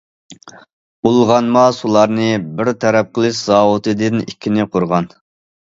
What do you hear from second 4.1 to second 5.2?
ئىككىنى قۇرغان.